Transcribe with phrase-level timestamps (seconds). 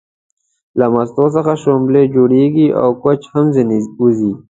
[0.79, 4.31] له مستو څخه شلومبې جوړيږي او کوچ هم ځنې وځي